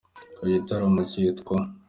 Icyo 0.37 0.47
gitaramo 0.55 1.01
kitwa 1.11 1.55